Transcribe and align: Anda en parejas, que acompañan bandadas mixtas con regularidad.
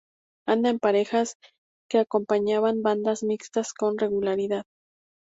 Anda 0.47 0.71
en 0.71 0.79
parejas, 0.79 1.35
que 1.87 1.99
acompañan 1.99 2.81
bandadas 2.81 3.21
mixtas 3.21 3.71
con 3.71 3.99
regularidad. 3.99 4.63